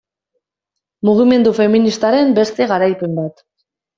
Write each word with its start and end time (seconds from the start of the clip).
Mugimendu 1.09 1.51
feministaren 1.59 2.33
beste 2.41 2.69
garaipen 2.75 3.13
bat. 3.23 3.45